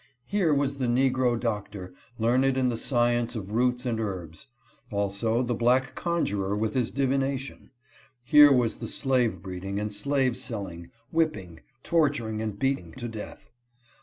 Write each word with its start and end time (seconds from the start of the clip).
Here 0.25 0.51
was 0.51 0.77
the 0.77 0.87
negro 0.87 1.39
Doctor 1.39 1.93
learned 2.17 2.57
in 2.57 2.69
the 2.69 2.75
science 2.75 3.35
of 3.35 3.51
roots 3.51 3.85
and 3.85 3.99
herbs; 3.99 4.47
also 4.89 5.43
the 5.43 5.53
black 5.53 5.93
conjurer 5.93 6.55
with 6.55 6.73
his 6.73 6.89
divina 6.89 7.37
tion. 7.37 7.69
Here 8.23 8.51
was 8.51 8.73
slave 8.91 9.43
breeding 9.43 9.79
and 9.79 9.93
slave 9.93 10.37
selling, 10.37 10.89
whipping, 11.11 11.59
tortur 11.83 12.27
ing 12.27 12.41
and 12.41 12.57
beating 12.57 12.93
to 12.93 13.07
death. 13.07 13.51